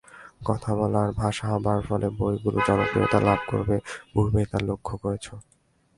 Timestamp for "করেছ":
4.97-5.25